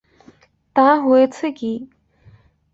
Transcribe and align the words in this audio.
তা 0.75 0.87
হয়েছে 1.05 1.47
কী? 1.51 1.71